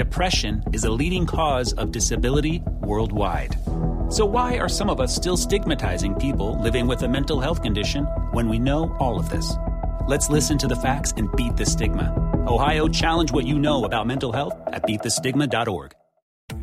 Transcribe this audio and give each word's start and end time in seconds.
Depression 0.00 0.64
is 0.72 0.84
a 0.84 0.90
leading 0.90 1.26
cause 1.26 1.74
of 1.74 1.92
disability 1.92 2.62
worldwide. 2.80 3.54
So, 4.08 4.24
why 4.24 4.56
are 4.56 4.66
some 4.66 4.88
of 4.88 4.98
us 4.98 5.14
still 5.14 5.36
stigmatizing 5.36 6.14
people 6.14 6.58
living 6.62 6.88
with 6.88 7.02
a 7.02 7.06
mental 7.06 7.38
health 7.38 7.60
condition 7.60 8.06
when 8.32 8.48
we 8.48 8.58
know 8.58 8.96
all 8.98 9.18
of 9.20 9.28
this? 9.28 9.52
Let's 10.08 10.30
listen 10.30 10.56
to 10.56 10.66
the 10.66 10.74
facts 10.74 11.12
and 11.18 11.28
beat 11.36 11.58
the 11.58 11.66
stigma. 11.66 12.14
Ohio, 12.48 12.88
challenge 12.88 13.30
what 13.30 13.44
you 13.44 13.58
know 13.58 13.84
about 13.84 14.06
mental 14.06 14.32
health 14.32 14.54
at 14.68 14.84
beatthestigma.org. 14.84 15.92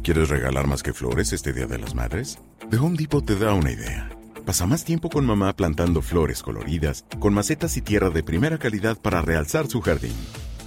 ¿Quieres 0.02 0.30
regalar 0.30 0.66
más 0.66 0.82
que 0.82 0.94
flores 0.94 1.32
este 1.32 1.54
Día 1.54 1.68
de 1.68 1.78
las 1.78 1.94
Madres? 1.94 2.40
The 2.72 2.78
Home 2.78 2.98
Depot 2.98 3.24
te 3.24 3.36
da 3.36 3.54
una 3.54 3.72
idea. 3.72 4.10
Pasa 4.48 4.66
más 4.66 4.84
tiempo 4.84 5.10
con 5.10 5.28
mamá 5.28 5.54
plantando 5.56 6.02
flores 6.02 6.42
coloridas, 6.42 7.06
con 7.20 7.36
macetas 7.36 7.78
y 7.78 7.84
tierra 7.84 8.10
de 8.10 8.24
primera 8.24 8.58
calidad 8.58 8.98
para 9.00 9.22
realzar 9.22 9.68
su 9.68 9.80
jardín. 9.82 10.16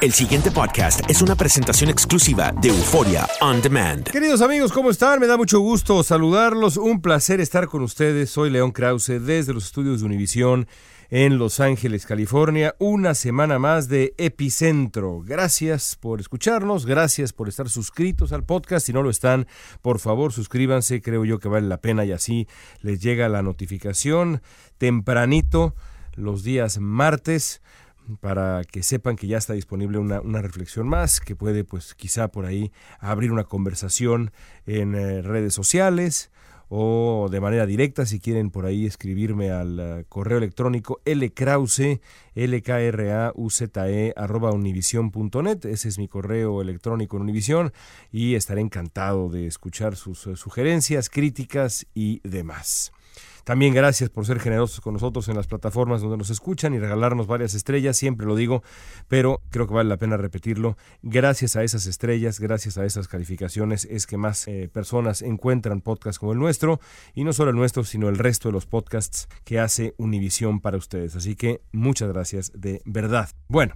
El 0.00 0.12
siguiente 0.12 0.52
podcast 0.52 1.00
es 1.10 1.22
una 1.22 1.34
presentación 1.34 1.90
exclusiva 1.90 2.52
de 2.52 2.68
Euforia 2.68 3.26
On 3.40 3.60
Demand. 3.60 4.08
Queridos 4.08 4.42
amigos, 4.42 4.70
¿cómo 4.70 4.90
están? 4.90 5.18
Me 5.18 5.26
da 5.26 5.36
mucho 5.36 5.58
gusto 5.58 6.04
saludarlos. 6.04 6.76
Un 6.76 7.02
placer 7.02 7.40
estar 7.40 7.66
con 7.66 7.82
ustedes. 7.82 8.30
Soy 8.30 8.48
León 8.50 8.70
Krause 8.70 9.20
desde 9.20 9.52
los 9.52 9.64
estudios 9.64 9.98
de 9.98 10.06
Univisión 10.06 10.68
en 11.10 11.36
Los 11.38 11.58
Ángeles, 11.58 12.06
California. 12.06 12.76
Una 12.78 13.14
semana 13.14 13.58
más 13.58 13.88
de 13.88 14.14
Epicentro. 14.18 15.20
Gracias 15.26 15.96
por 15.96 16.20
escucharnos, 16.20 16.86
gracias 16.86 17.32
por 17.32 17.48
estar 17.48 17.68
suscritos 17.68 18.32
al 18.32 18.44
podcast. 18.44 18.86
Si 18.86 18.92
no 18.92 19.02
lo 19.02 19.10
están, 19.10 19.48
por 19.82 19.98
favor 19.98 20.32
suscríbanse. 20.32 21.02
Creo 21.02 21.24
yo 21.24 21.40
que 21.40 21.48
vale 21.48 21.66
la 21.66 21.80
pena 21.80 22.04
y 22.04 22.12
así 22.12 22.46
les 22.82 23.00
llega 23.00 23.28
la 23.28 23.42
notificación 23.42 24.42
tempranito 24.78 25.74
los 26.14 26.44
días 26.44 26.78
martes 26.78 27.62
para 28.20 28.62
que 28.64 28.82
sepan 28.82 29.16
que 29.16 29.26
ya 29.26 29.38
está 29.38 29.52
disponible 29.52 29.98
una, 29.98 30.42
reflexión 30.42 30.88
más, 30.88 31.20
que 31.20 31.36
puede 31.36 31.64
pues 31.64 31.94
quizá 31.94 32.28
por 32.28 32.46
ahí 32.46 32.72
abrir 33.00 33.32
una 33.32 33.44
conversación 33.44 34.32
en 34.66 34.94
eh, 34.94 35.22
redes 35.22 35.54
sociales 35.54 36.30
o 36.68 37.28
de 37.30 37.40
manera 37.40 37.66
directa 37.66 38.04
si 38.04 38.20
quieren 38.20 38.50
por 38.50 38.66
ahí 38.66 38.84
escribirme 38.84 39.50
al 39.50 39.80
uh, 39.80 40.04
correo 40.08 40.38
electrónico 40.38 41.00
lkrause, 41.04 42.00
lkrauze, 42.34 44.12
arroba 44.16 44.52
univision.net, 44.52 45.64
ese 45.64 45.88
es 45.88 45.98
mi 45.98 46.08
correo 46.08 46.60
electrónico 46.60 47.16
en 47.16 47.22
Univision 47.22 47.72
y 48.12 48.34
estaré 48.34 48.60
encantado 48.60 49.30
de 49.30 49.46
escuchar 49.46 49.96
sus 49.96 50.26
uh, 50.26 50.36
sugerencias, 50.36 51.08
críticas 51.08 51.86
y 51.94 52.20
demás. 52.22 52.92
También 53.44 53.74
gracias 53.74 54.10
por 54.10 54.26
ser 54.26 54.40
generosos 54.40 54.80
con 54.80 54.94
nosotros 54.94 55.28
en 55.28 55.36
las 55.36 55.46
plataformas 55.46 56.00
donde 56.00 56.16
nos 56.16 56.30
escuchan 56.30 56.74
y 56.74 56.78
regalarnos 56.78 57.26
varias 57.26 57.54
estrellas, 57.54 57.96
siempre 57.96 58.26
lo 58.26 58.36
digo, 58.36 58.62
pero 59.08 59.40
creo 59.50 59.66
que 59.66 59.74
vale 59.74 59.88
la 59.88 59.96
pena 59.96 60.16
repetirlo. 60.16 60.76
Gracias 61.02 61.56
a 61.56 61.64
esas 61.64 61.86
estrellas, 61.86 62.40
gracias 62.40 62.78
a 62.78 62.84
esas 62.84 63.08
calificaciones 63.08 63.86
es 63.90 64.06
que 64.06 64.16
más 64.16 64.46
eh, 64.48 64.68
personas 64.72 65.22
encuentran 65.22 65.80
podcasts 65.80 66.18
como 66.18 66.32
el 66.32 66.38
nuestro 66.38 66.80
y 67.14 67.24
no 67.24 67.32
solo 67.32 67.50
el 67.50 67.56
nuestro, 67.56 67.84
sino 67.84 68.08
el 68.08 68.18
resto 68.18 68.48
de 68.48 68.52
los 68.52 68.66
podcasts 68.66 69.28
que 69.44 69.58
hace 69.58 69.94
Univisión 69.96 70.60
para 70.60 70.76
ustedes. 70.76 71.16
Así 71.16 71.36
que 71.36 71.60
muchas 71.72 72.08
gracias 72.08 72.52
de 72.54 72.82
verdad. 72.84 73.30
Bueno, 73.48 73.74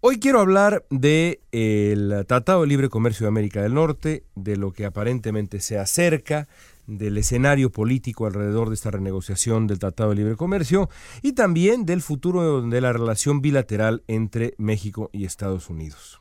Hoy 0.00 0.20
quiero 0.20 0.40
hablar 0.40 0.84
del 0.90 1.40
el 1.50 2.24
Tratado 2.28 2.60
de 2.60 2.66
Libre 2.68 2.90
Comercio 2.90 3.24
de 3.24 3.28
América 3.28 3.62
del 3.62 3.74
Norte, 3.74 4.24
de 4.34 4.56
lo 4.56 4.70
que 4.70 4.84
aparentemente 4.84 5.58
se 5.58 5.78
acerca, 5.78 6.48
del 6.86 7.18
escenario 7.18 7.70
político 7.70 8.26
alrededor 8.26 8.68
de 8.68 8.74
esta 8.74 8.90
renegociación 8.90 9.66
del 9.66 9.78
Tratado 9.78 10.10
de 10.10 10.16
Libre 10.16 10.36
Comercio 10.36 10.88
y 11.22 11.32
también 11.32 11.86
del 11.86 12.02
futuro 12.02 12.62
de 12.62 12.80
la 12.80 12.92
relación 12.92 13.40
bilateral 13.40 14.02
entre 14.06 14.54
México 14.58 15.10
y 15.12 15.24
Estados 15.24 15.68
Unidos. 15.70 16.20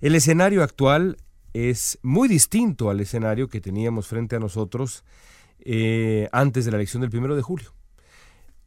El 0.00 0.14
escenario 0.14 0.62
actual 0.62 1.16
es 1.52 1.98
muy 2.02 2.28
distinto 2.28 2.90
al 2.90 3.00
escenario 3.00 3.48
que 3.48 3.60
teníamos 3.60 4.06
frente 4.06 4.36
a 4.36 4.40
nosotros 4.40 5.04
eh, 5.60 6.28
antes 6.32 6.64
de 6.64 6.70
la 6.70 6.76
elección 6.78 7.00
del 7.00 7.10
primero 7.10 7.36
de 7.36 7.42
julio. 7.42 7.72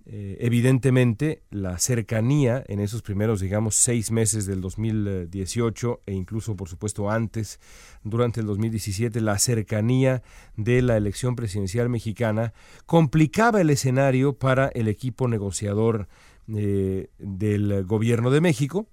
Eh, 0.06 0.38
evidentemente, 0.42 1.44
la 1.50 1.80
cercanía 1.80 2.62
en 2.68 2.82
esos 2.82 3.02
primeros, 3.02 3.40
digamos, 3.40 3.76
seis 3.76 4.12
meses 4.12 4.46
del 4.46 4.60
2018 4.60 6.02
e 6.06 6.14
incluso, 6.14 6.58
por 6.58 6.68
supuesto, 6.68 7.10
antes, 7.10 7.62
durante 8.04 8.42
el 8.42 8.48
2017, 8.48 9.22
la 9.22 9.40
cercanía 9.40 10.22
de 10.58 10.82
la 10.82 10.98
elección 10.98 11.38
presidencial 11.38 11.88
mexicana 11.88 12.54
complicaba 12.86 13.62
el 13.62 13.70
escenario 13.70 14.34
para 14.34 14.68
el 14.68 14.90
equipo 14.90 15.30
negociador 15.30 16.10
eh, 16.54 17.10
del 17.18 17.86
gobierno 17.86 18.30
de 18.30 18.42
México 18.42 18.88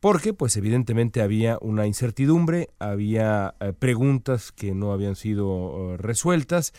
porque 0.00 0.34
pues 0.34 0.56
evidentemente 0.56 1.22
había 1.22 1.58
una 1.60 1.86
incertidumbre, 1.86 2.70
había 2.80 3.54
eh, 3.60 3.72
preguntas 3.72 4.50
que 4.50 4.74
no 4.74 4.92
habían 4.92 5.14
sido 5.14 5.96
resueltas 5.96 6.72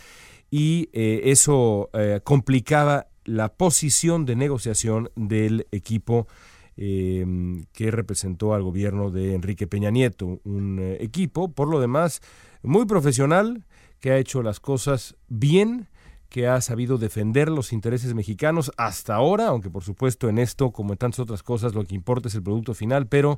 y 0.51 0.89
eso 0.93 1.89
complicaba 2.23 3.07
la 3.25 3.49
posición 3.49 4.25
de 4.25 4.35
negociación 4.35 5.09
del 5.15 5.67
equipo 5.71 6.27
eh, 6.75 7.25
que 7.71 7.91
representó 7.91 8.53
al 8.53 8.63
gobierno 8.63 9.11
de 9.11 9.35
Enrique 9.35 9.67
Peña 9.67 9.91
Nieto, 9.91 10.39
un 10.43 10.79
eh, 10.79 10.97
equipo, 11.01 11.51
por 11.51 11.67
lo 11.67 11.79
demás, 11.79 12.21
muy 12.63 12.85
profesional, 12.85 13.65
que 13.99 14.11
ha 14.11 14.17
hecho 14.17 14.41
las 14.41 14.59
cosas 14.59 15.15
bien, 15.29 15.87
que 16.29 16.47
ha 16.47 16.59
sabido 16.61 16.97
defender 16.97 17.49
los 17.49 17.73
intereses 17.73 18.15
mexicanos 18.15 18.71
hasta 18.75 19.13
ahora, 19.13 19.49
aunque 19.49 19.69
por 19.69 19.83
supuesto 19.83 20.29
en 20.29 20.39
esto, 20.39 20.71
como 20.71 20.93
en 20.93 20.97
tantas 20.97 21.19
otras 21.19 21.43
cosas, 21.43 21.75
lo 21.75 21.83
que 21.83 21.93
importa 21.93 22.27
es 22.27 22.35
el 22.35 22.41
producto 22.41 22.73
final, 22.73 23.05
pero 23.05 23.37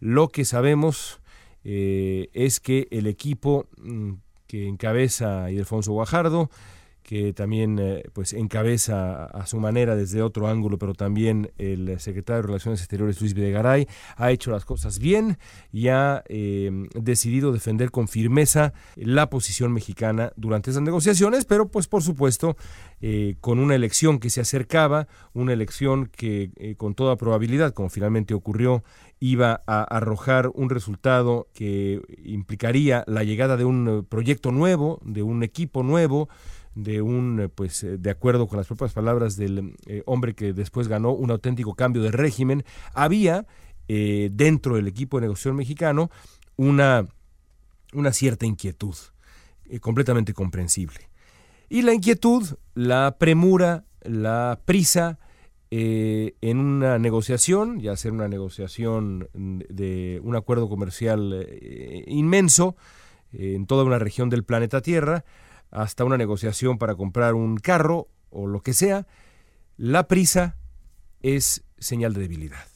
lo 0.00 0.28
que 0.28 0.46
sabemos 0.46 1.20
eh, 1.64 2.30
es 2.32 2.60
que 2.60 2.88
el 2.90 3.06
equipo 3.06 3.66
mm, 3.76 4.12
que 4.46 4.66
encabeza 4.66 5.50
Ildefonso 5.50 5.92
Guajardo, 5.92 6.50
que 7.10 7.32
también 7.32 7.76
eh, 7.80 8.04
pues 8.12 8.32
encabeza 8.34 9.24
a 9.24 9.44
su 9.44 9.58
manera 9.58 9.96
desde 9.96 10.22
otro 10.22 10.46
ángulo, 10.46 10.78
pero 10.78 10.94
también 10.94 11.50
el 11.58 11.98
secretario 11.98 12.42
de 12.42 12.46
Relaciones 12.46 12.78
Exteriores 12.78 13.20
Luis 13.20 13.34
Videgaray 13.34 13.88
ha 14.14 14.30
hecho 14.30 14.52
las 14.52 14.64
cosas 14.64 15.00
bien 15.00 15.36
y 15.72 15.88
ha 15.88 16.22
eh, 16.28 16.70
decidido 16.94 17.50
defender 17.50 17.90
con 17.90 18.06
firmeza 18.06 18.74
la 18.94 19.28
posición 19.28 19.72
mexicana 19.72 20.32
durante 20.36 20.70
esas 20.70 20.82
negociaciones, 20.82 21.46
pero 21.46 21.66
pues 21.66 21.88
por 21.88 22.04
supuesto 22.04 22.56
eh, 23.00 23.34
con 23.40 23.58
una 23.58 23.74
elección 23.74 24.20
que 24.20 24.30
se 24.30 24.40
acercaba, 24.40 25.08
una 25.32 25.52
elección 25.52 26.06
que 26.06 26.76
con 26.76 26.94
toda 26.94 27.16
probabilidad, 27.16 27.74
como 27.74 27.90
finalmente 27.90 28.34
ocurrió, 28.34 28.84
iba 29.18 29.64
a 29.66 29.82
arrojar 29.82 30.48
un 30.54 30.70
resultado 30.70 31.48
que 31.54 32.00
implicaría 32.22 33.02
la 33.08 33.24
llegada 33.24 33.56
de 33.56 33.64
un 33.64 34.06
proyecto 34.08 34.52
nuevo, 34.52 35.00
de 35.04 35.24
un 35.24 35.42
equipo 35.42 35.82
nuevo, 35.82 36.28
de 36.74 37.02
un, 37.02 37.40
eh, 37.40 37.48
pues, 37.48 37.82
eh, 37.82 37.98
de 37.98 38.10
acuerdo 38.10 38.46
con 38.46 38.58
las 38.58 38.66
propias 38.66 38.92
palabras 38.92 39.36
del 39.36 39.74
eh, 39.86 40.02
hombre 40.06 40.34
que 40.34 40.52
después 40.52 40.88
ganó 40.88 41.12
un 41.12 41.30
auténtico 41.30 41.74
cambio 41.74 42.02
de 42.02 42.10
régimen, 42.10 42.64
había 42.94 43.46
dentro 43.88 44.76
del 44.76 44.86
equipo 44.86 45.16
de 45.16 45.22
negociación 45.22 45.56
mexicano 45.56 46.12
una, 46.54 47.08
una 47.92 48.12
cierta 48.12 48.46
inquietud, 48.46 48.94
completamente 49.80 50.32
comprensible. 50.32 51.10
Y 51.68 51.82
la 51.82 51.92
inquietud, 51.92 52.56
la 52.74 53.16
premura, 53.18 53.82
la 54.02 54.60
prisa 54.64 55.18
en 55.70 56.58
una 56.58 57.00
negociación, 57.00 57.80
ya 57.80 57.96
sea 57.96 58.12
una 58.12 58.28
negociación 58.28 59.28
de 59.34 60.20
un 60.22 60.36
acuerdo 60.36 60.68
comercial 60.68 61.44
inmenso 62.06 62.76
en 63.32 63.66
toda 63.66 63.82
una 63.82 63.98
región 63.98 64.30
del 64.30 64.44
planeta 64.44 64.82
Tierra, 64.82 65.24
hasta 65.70 66.04
una 66.04 66.16
negociación 66.16 66.78
para 66.78 66.94
comprar 66.94 67.34
un 67.34 67.56
carro 67.56 68.08
o 68.30 68.46
lo 68.46 68.62
que 68.62 68.72
sea, 68.72 69.06
la 69.76 70.08
prisa 70.08 70.56
es 71.22 71.64
señal 71.78 72.12
de 72.14 72.20
debilidad. 72.20 72.66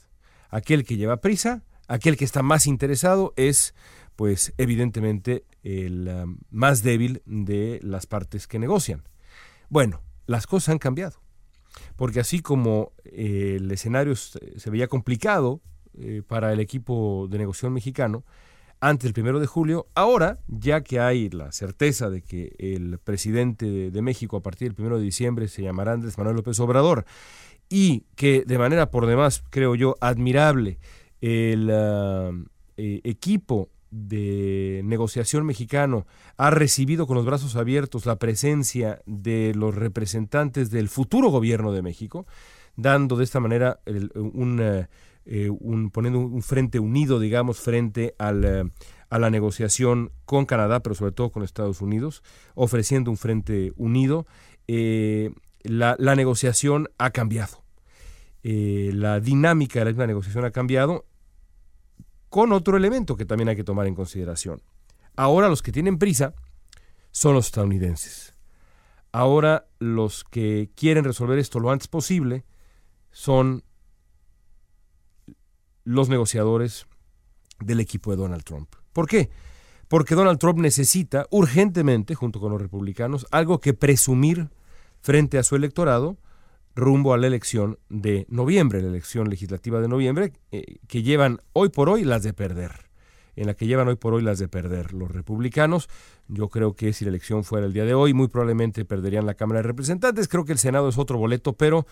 Aquel 0.51 0.85
que 0.85 0.97
lleva 0.97 1.21
prisa 1.21 1.63
aquel 1.89 2.17
que 2.17 2.25
está 2.25 2.43
más 2.43 2.67
interesado 2.67 3.33
es, 3.37 3.75
pues 4.17 4.55
evidentemente, 4.59 5.45
el 5.63 6.09
um, 6.09 6.39
más 6.51 6.83
débil 6.83 7.23
de 7.27 7.81
las 7.83 8.07
partes 8.07 8.47
que 8.47 8.59
negocian. 8.59 9.03
Bueno, 9.69 10.03
las 10.27 10.47
cosas 10.47 10.71
han 10.71 10.79
cambiado, 10.79 11.21
porque 11.97 12.21
así 12.21 12.41
como 12.41 12.93
eh, 13.05 13.57
el 13.59 13.71
escenario 13.71 14.15
se 14.17 14.71
veía 14.71 14.89
complicado 14.89 15.61
eh, 15.99 16.23
para 16.27 16.53
el 16.53 16.61
equipo 16.61 17.29
de 17.31 17.39
negociación 17.39 17.73
mexicano, 17.73 18.25
antes 18.81 19.05
del 19.05 19.15
primero 19.15 19.41
de 19.41 19.47
julio. 19.47 19.87
Ahora, 19.95 20.39
ya 20.49 20.83
que 20.83 21.01
hay 21.01 21.31
la 21.31 21.53
certeza 21.53 22.11
de 22.11 22.23
que 22.23 22.55
el 22.59 22.99
presidente 22.99 23.91
de, 23.91 24.03
México 24.03 24.37
a 24.37 24.43
partir 24.43 24.69
del 24.69 24.75
primero 24.75 24.99
de 24.99 25.05
diciembre 25.05 25.49
se 25.49 25.63
llamará 25.63 25.93
Andrés 25.93 26.19
Manuel 26.19 26.37
López 26.37 26.59
Obrador 26.61 27.05
y 27.69 28.05
que 28.15 28.45
de 28.47 28.59
manera 28.59 28.91
por 28.91 29.07
demás, 29.07 29.43
creo 29.51 29.75
yo, 29.75 29.97
admirable, 30.01 30.79
el 31.21 31.71
ah, 31.73 32.31
eh, 32.77 33.01
equipo 33.05 33.71
de 33.91 34.83
negociación 34.85 35.47
mexicano 35.47 36.07
ha 36.37 36.51
recibido 36.51 37.07
con 37.07 37.17
los 37.17 37.25
brazos 37.25 37.55
abiertos 37.55 38.07
la 38.07 38.17
presencia 38.17 39.01
de 39.07 39.53
los 39.55 39.75
representantes 39.75 40.71
del 40.71 40.89
futuro 40.89 41.29
gobierno 41.29 41.73
de 41.73 41.83
México, 41.83 42.27
dando 42.77 43.17
de 43.17 43.25
esta 43.25 43.39
manera 43.39 43.81
un, 44.17 44.59
eh, 44.61 44.89
eh, 45.27 45.49
un, 45.49 45.91
poniendo 45.91 46.21
un 46.21 46.43
frente 46.43 46.79
unido, 46.79 47.19
digamos, 47.19 47.59
frente 47.59 48.15
al, 48.19 48.45
eh, 48.45 48.71
a 49.09 49.19
la 49.19 49.31
negociación 49.31 50.13
con 50.27 50.45
Canadá, 50.45 50.81
pero 50.81 50.95
sobre 50.95 51.13
todo 51.13 51.31
con 51.31 51.43
Estados 51.43 51.81
Unidos, 51.81 52.23
ofreciendo 52.55 53.11
un 53.11 53.17
frente 53.17 53.73
unido. 53.77 54.27
Eh, 54.69 55.31
la, 55.63 55.97
la, 55.99 56.15
negociación 56.15 56.91
ha 56.99 57.11
cambiado. 57.11 57.63
la 58.43 59.21
dinámica 59.21 59.83
de 59.83 59.93
la 59.95 60.07
negociación 60.07 60.45
ha 60.45 60.51
cambiado 60.51 61.07
con 62.29 62.53
otro 62.53 62.77
elemento 62.77 63.17
que 63.17 63.25
también 63.25 63.49
hay 63.49 63.57
que 63.57 63.65
tomar 63.65 63.87
en 63.87 63.95
consideración. 63.95 64.61
Ahora 65.17 65.49
los 65.49 65.63
que 65.63 65.73
tienen 65.73 65.99
prisa 65.99 66.35
son 67.13 67.35
los 67.35 67.47
estadounidenses. 67.47 68.35
Ahora 69.13 69.69
los 69.79 70.25
que 70.25 70.71
quieren 70.75 71.05
resolver 71.05 71.39
esto 71.39 71.61
lo 71.61 71.71
antes 71.71 71.89
posible 71.89 72.45
son 73.13 73.63
los 75.85 76.09
negociadores 76.09 76.87
del 77.61 77.81
equipo 77.81 78.11
de 78.11 78.17
Donald 78.17 78.45
Trump. 78.45 78.75
¿Por 78.93 79.07
qué? 79.07 79.31
Porque 79.89 80.15
Donald 80.15 80.39
Trump 80.39 80.59
necesita 80.59 81.27
urgentemente, 81.31 82.15
junto 82.15 82.41
con 82.41 82.53
los 82.53 82.61
republicanos, 82.61 83.27
algo 83.31 83.61
que 83.61 83.75
presumir 83.75 84.49
frente 85.01 85.39
a 85.39 85.43
su 85.43 85.57
electorado 85.57 86.17
rumbo 86.75 87.15
a 87.15 87.19
la 87.19 87.27
elección 87.27 87.79
de 87.89 88.27
noviembre, 88.29 88.83
la 88.83 88.89
elección 88.89 89.29
legislativa 89.31 89.81
de 89.81 89.89
noviembre, 89.89 90.33
eh, 90.51 90.79
que 90.89 91.03
llevan 91.03 91.39
hoy 91.53 91.69
por 91.69 91.89
hoy 91.89 92.05
las 92.05 92.23
de 92.23 92.33
perder, 92.33 92.73
en 93.37 93.47
la 93.47 93.55
que 93.55 93.67
llevan 93.67 93.89
hoy 93.89 93.97
por 93.97 94.15
hoy 94.15 94.23
las 94.23 94.39
de 94.39 94.49
perder 94.49 94.93
los 94.93 95.11
republicanos. 95.11 95.89
Yo 96.29 96.49
creo 96.49 96.75
que 96.75 96.93
si 96.93 97.05
la 97.05 97.11
elección 97.11 97.45
fuera 97.45 97.67
el 97.67 97.73
día 97.73 97.85
de 97.85 97.95
hoy, 97.95 98.15
muy 98.15 98.29
probablemente 98.29 98.85
perderían 98.85 99.27
la 99.27 99.35
Cámara 99.35 99.59
de 99.59 99.69
Representantes. 99.69 100.29
Creo 100.29 100.45
que 100.45 100.53
el 100.53 100.59
Senado 100.59 100.89
es 100.89 100.99
otro 100.99 101.19
boleto, 101.19 101.55
pero 101.55 101.87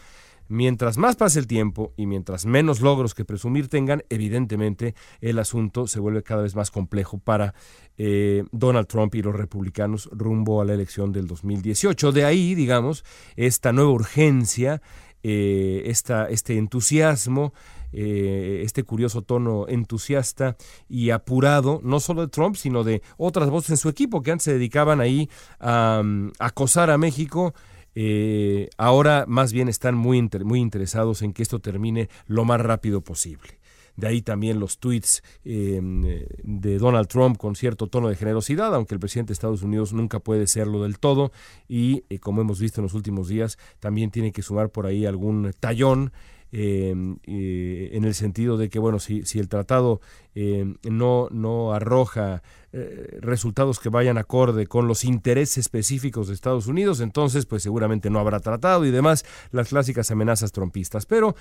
Mientras 0.49 0.99
más 0.99 1.17
pase 1.17 1.39
el 1.39 1.47
tiempo 1.47 1.95
y 1.97 2.07
mientras 2.07 2.45
menos 2.47 2.81
logros 2.81 3.15
que 3.15 3.25
presumir 3.25 3.69
tengan, 3.69 4.03
evidentemente 4.11 4.95
el 5.21 5.39
asunto 5.39 5.87
se 5.87 6.01
vuelve 6.01 6.23
cada 6.23 6.43
vez 6.43 6.55
más 6.55 6.71
complejo 6.71 7.19
para 7.19 7.55
eh, 7.97 8.45
Donald 8.53 8.87
Trump 8.87 9.15
y 9.15 9.23
los 9.23 9.35
republicanos 9.35 10.11
rumbo 10.13 10.61
a 10.61 10.65
la 10.65 10.75
elección 10.75 11.13
del 11.13 11.27
2018. 11.27 12.13
De 12.13 12.25
ahí, 12.25 12.55
digamos, 12.55 13.05
esta 13.37 13.73
nueva 13.73 13.93
urgencia, 13.93 14.83
eh, 15.23 15.83
este 15.87 16.57
entusiasmo, 16.57 17.53
eh, 17.93 18.63
este 18.65 18.83
curioso 18.85 19.23
tono 19.23 19.67
entusiasta 19.69 20.57
y 20.89 21.11
apurado, 21.11 21.81
no 21.85 22.01
solo 22.01 22.23
de 22.23 22.29
Trump, 22.29 22.57
sino 22.57 22.85
de 22.85 23.03
otras 23.17 23.51
voces 23.51 23.71
en 23.71 23.77
su 23.77 23.89
equipo 23.89 24.23
que 24.23 24.33
antes 24.33 24.45
se 24.45 24.55
dedicaban 24.55 25.01
ahí 25.01 25.29
a 25.61 26.03
acosar 26.39 26.91
a 26.91 26.99
México 26.99 27.55
eh, 27.95 28.71
ahora 28.79 29.27
más 29.29 29.53
bien 29.53 29.69
están 29.69 29.95
muy, 29.95 30.29
muy 30.45 30.61
interesados 30.61 31.23
en 31.23 31.33
que 31.33 31.43
esto 31.43 31.59
termine 31.59 32.09
lo 32.27 32.45
más 32.45 32.61
rápido 32.61 33.03
posible. 33.03 33.62
De 33.97 34.07
ahí 34.07 34.23
también 34.23 34.59
los 34.59 34.79
tweets 34.79 35.23
em, 35.45 36.03
de 36.43 36.79
Donald 36.79 37.09
Trump 37.09 37.37
con 37.37 37.57
cierto 37.57 37.87
tono 37.87 38.09
de 38.09 38.17
generosidad, 38.17 38.75
aunque 38.75 38.95
el 38.95 39.01
presidente 39.01 39.31
de 39.31 39.35
Estados 39.35 39.63
Unidos 39.63 39.93
nunca 39.93 40.19
puede 40.19 40.47
serlo 40.47 40.83
del 40.83 40.99
todo. 40.99 41.33
Y 41.69 42.05
eh, 42.09 42.19
como 42.19 42.41
hemos 42.41 42.61
visto 42.61 42.81
en 42.81 42.85
los 42.85 42.95
últimos 42.95 43.29
días, 43.29 43.59
también 43.81 44.11
tiene 44.11 44.33
que 44.33 44.43
sumar 44.43 44.71
por 44.71 44.87
ahí 44.87 45.07
algún 45.07 45.53
tallón 45.61 46.13
em, 46.53 47.17
en 47.27 48.05
el 48.05 48.15
sentido 48.15 48.57
de 48.57 48.69
que, 48.69 48.79
bueno, 48.79 48.99
si, 48.99 49.25
si 49.25 49.39
el 49.39 49.49
tratado 49.49 50.01
em, 50.35 50.77
no, 50.85 51.29
no 51.31 51.73
arroja 51.73 52.43
eh, 52.75 53.19
resultados 53.21 53.79
que 53.79 53.91
vayan 53.91 54.17
acorde 54.17 54.67
con 54.67 54.89
los 54.89 55.05
intereses 55.05 55.59
específicos 55.59 56.29
de 56.29 56.35
Estados 56.35 56.67
Unidos, 56.67 57.01
entonces 57.01 57.45
pues 57.45 57.63
seguramente 57.63 58.09
no 58.09 58.19
habrá 58.19 58.41
tratado 58.41 58.87
y 58.87 58.91
demás, 58.91 59.27
las 59.51 59.69
clásicas 59.69 60.11
amenazas 60.11 60.53
trompistas. 60.53 61.05
Pero, 61.05 61.37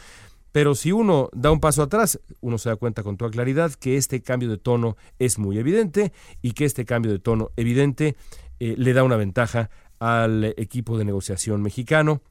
pero 0.52 0.76
si 0.76 0.92
uno 0.92 1.30
da 1.34 1.50
un 1.52 1.62
paso 1.62 1.84
atrás, 1.84 2.20
uno 2.42 2.58
se 2.58 2.68
da 2.68 2.76
cuenta 2.76 3.02
con 3.02 3.16
toda 3.16 3.32
claridad 3.32 3.72
que 3.74 3.96
este 3.96 4.22
cambio 4.22 4.50
de 4.50 4.58
tono 4.58 4.98
es 5.20 5.40
muy 5.40 5.58
evidente 5.58 6.12
y 6.42 6.52
que 6.52 6.66
este 6.66 6.84
cambio 6.84 7.14
de 7.14 7.20
tono 7.20 7.52
evidente 7.56 8.18
eh, 8.60 8.76
le 8.78 8.92
da 8.92 9.04
una 9.04 9.16
ventaja 9.16 9.70
al 10.00 10.44
equipo 10.58 10.98
de 10.98 11.06
negociación 11.06 11.62
mexicano 11.62 12.22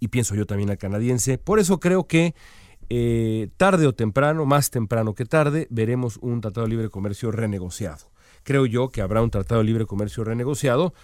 y 0.00 0.08
pienso 0.08 0.34
yo 0.34 0.46
también 0.46 0.70
al 0.70 0.78
canadiense. 0.78 1.38
Por 1.38 1.58
eso 1.58 1.80
creo 1.80 2.06
que 2.06 2.34
eh, 2.90 3.48
tarde 3.56 3.86
o 3.86 3.94
temprano, 3.94 4.46
más 4.46 4.70
temprano 4.70 5.14
que 5.14 5.24
tarde, 5.24 5.66
veremos 5.70 6.18
un 6.22 6.40
tratado 6.40 6.66
de 6.66 6.70
libre 6.70 6.88
comercio 6.88 7.30
renegociado. 7.30 8.10
Creo 8.44 8.66
yo 8.66 8.88
que 8.88 9.02
habrá 9.02 9.22
un 9.22 9.30
tratado 9.30 9.60
de 9.60 9.66
libre 9.66 9.86
comercio 9.86 10.24
renegociado 10.24 10.94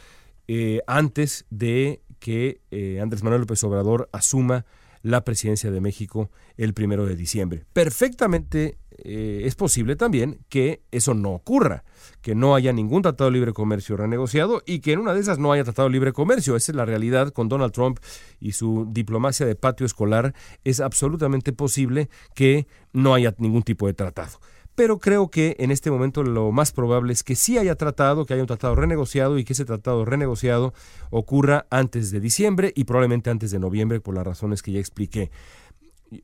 eh, 0.48 0.80
antes 0.86 1.46
de 1.50 2.00
que 2.18 2.60
eh, 2.70 3.00
Andrés 3.00 3.22
Manuel 3.22 3.42
López 3.42 3.62
Obrador 3.64 4.08
asuma 4.12 4.64
la 5.04 5.22
presidencia 5.22 5.70
de 5.70 5.80
México 5.80 6.30
el 6.56 6.72
primero 6.72 7.04
de 7.06 7.14
diciembre. 7.14 7.66
Perfectamente 7.74 8.78
eh, 8.98 9.42
es 9.44 9.54
posible 9.54 9.96
también 9.96 10.40
que 10.48 10.82
eso 10.90 11.12
no 11.12 11.32
ocurra, 11.32 11.84
que 12.22 12.34
no 12.34 12.54
haya 12.54 12.72
ningún 12.72 13.02
tratado 13.02 13.30
de 13.30 13.34
libre 13.34 13.52
comercio 13.52 13.98
renegociado 13.98 14.62
y 14.66 14.80
que 14.80 14.92
en 14.92 15.00
una 15.00 15.12
de 15.12 15.20
esas 15.20 15.38
no 15.38 15.52
haya 15.52 15.62
tratado 15.62 15.88
de 15.88 15.92
libre 15.92 16.14
comercio. 16.14 16.56
Esa 16.56 16.72
es 16.72 16.76
la 16.76 16.86
realidad 16.86 17.32
con 17.32 17.50
Donald 17.50 17.72
Trump 17.72 17.98
y 18.40 18.52
su 18.52 18.88
diplomacia 18.90 19.44
de 19.44 19.56
patio 19.56 19.84
escolar. 19.84 20.34
Es 20.64 20.80
absolutamente 20.80 21.52
posible 21.52 22.08
que 22.34 22.66
no 22.94 23.12
haya 23.12 23.34
ningún 23.38 23.62
tipo 23.62 23.86
de 23.86 23.92
tratado 23.92 24.40
pero 24.74 24.98
creo 24.98 25.28
que 25.28 25.56
en 25.58 25.70
este 25.70 25.90
momento 25.90 26.22
lo 26.22 26.52
más 26.52 26.72
probable 26.72 27.12
es 27.12 27.22
que 27.22 27.36
sí 27.36 27.58
haya 27.58 27.76
tratado, 27.76 28.26
que 28.26 28.34
haya 28.34 28.42
un 28.42 28.46
tratado 28.46 28.74
renegociado 28.74 29.38
y 29.38 29.44
que 29.44 29.52
ese 29.52 29.64
tratado 29.64 30.04
renegociado 30.04 30.74
ocurra 31.10 31.66
antes 31.70 32.10
de 32.10 32.20
diciembre 32.20 32.72
y 32.74 32.84
probablemente 32.84 33.30
antes 33.30 33.50
de 33.50 33.58
noviembre 33.58 34.00
por 34.00 34.14
las 34.14 34.26
razones 34.26 34.62
que 34.62 34.72
ya 34.72 34.80
expliqué. 34.80 35.30